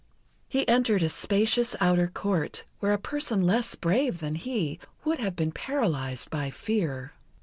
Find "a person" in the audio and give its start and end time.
2.91-3.43